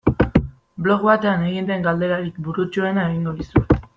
Blog 0.85 1.03
batean 1.09 1.43
egin 1.49 1.69
den 1.71 1.85
galderarik 1.89 2.41
burutsuena 2.47 3.07
egingo 3.13 3.37
dizuet. 3.43 3.77